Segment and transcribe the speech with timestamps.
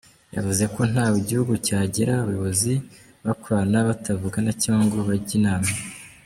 [0.35, 2.73] Yavuze ko ntaho igihugu cyagera abayobozi
[3.25, 5.69] bakorana batavugana cyangwa ngo bajye inama.